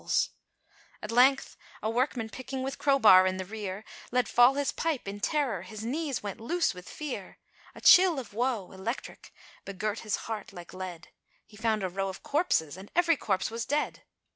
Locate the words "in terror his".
5.07-5.85